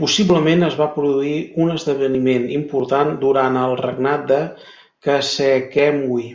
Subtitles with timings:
[0.00, 4.40] Possiblement es va produir un esdeveniment important durant el regnat de
[5.08, 6.26] Khasekhemwy.